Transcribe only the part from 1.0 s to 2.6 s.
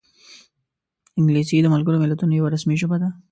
انګلیسي د ملګرو ملتونو یوه